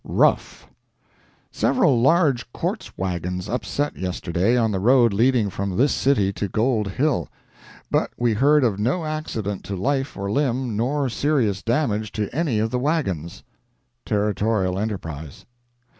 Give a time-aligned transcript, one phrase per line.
[0.03, 6.87] ROUGH.—Several large quartz wagons upset yesterday on the road leading from this city to Gold
[6.87, 7.29] Hill,
[7.91, 12.57] but we heard of no accident to life or limb nor serious damage to any
[12.57, 15.45] of the wagons.—Territorial Enterprise.